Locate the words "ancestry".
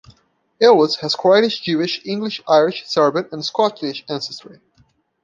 4.09-4.59